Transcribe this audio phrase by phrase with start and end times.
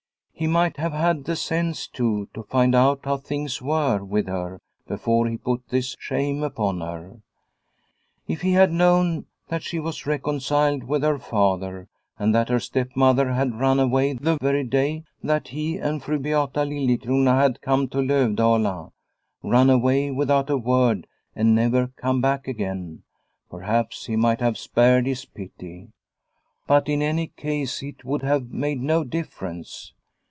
[0.33, 4.59] He might have had the sense, too, to find out how things were with her
[4.87, 7.21] before he put this shame upon her.
[8.27, 9.81] If he had known that she 248
[10.19, 11.87] Lilieciona's Home was reconciled with her father
[12.17, 16.61] and that her stepmother had run away the very day that he and Fru Beata
[16.65, 18.89] Liliecrona had come to Lovdala,
[19.43, 21.05] run away without a word
[21.35, 23.03] and never come back again,
[23.51, 25.89] perhaps he might have spared his pity.
[26.65, 29.93] But in any case it would have made no difference.